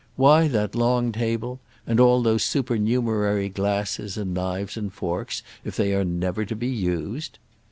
Why 0.15 0.47
that 0.47 0.73
long 0.73 1.11
table, 1.11 1.59
and 1.85 1.99
all 1.99 2.23
those 2.23 2.41
supernumerary 2.43 3.49
glasses 3.49 4.17
and 4.17 4.33
knives 4.33 4.75
and 4.75 4.91
forks, 4.91 5.43
if 5.63 5.75
they 5.77 5.93
are 5.93 6.03
never 6.03 6.43
to 6.43 6.55
be 6.55 6.65
used? 6.69 7.37